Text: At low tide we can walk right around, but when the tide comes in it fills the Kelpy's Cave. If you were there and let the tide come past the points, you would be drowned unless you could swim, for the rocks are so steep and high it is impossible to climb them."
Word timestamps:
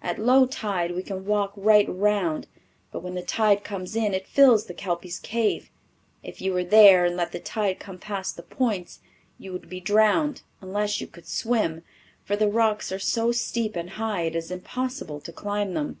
At 0.00 0.18
low 0.18 0.46
tide 0.46 0.92
we 0.94 1.02
can 1.02 1.26
walk 1.26 1.52
right 1.54 1.86
around, 1.86 2.46
but 2.90 3.02
when 3.02 3.14
the 3.14 3.20
tide 3.20 3.62
comes 3.62 3.94
in 3.94 4.14
it 4.14 4.26
fills 4.26 4.64
the 4.64 4.72
Kelpy's 4.72 5.18
Cave. 5.18 5.68
If 6.22 6.40
you 6.40 6.54
were 6.54 6.64
there 6.64 7.04
and 7.04 7.14
let 7.14 7.32
the 7.32 7.40
tide 7.40 7.78
come 7.78 7.98
past 7.98 8.36
the 8.36 8.42
points, 8.42 9.00
you 9.38 9.52
would 9.52 9.68
be 9.68 9.80
drowned 9.80 10.40
unless 10.62 10.98
you 11.02 11.06
could 11.06 11.26
swim, 11.28 11.84
for 12.24 12.36
the 12.36 12.48
rocks 12.48 12.90
are 12.90 12.98
so 12.98 13.32
steep 13.32 13.76
and 13.76 13.90
high 14.00 14.22
it 14.22 14.34
is 14.34 14.50
impossible 14.50 15.20
to 15.20 15.30
climb 15.30 15.74
them." 15.74 16.00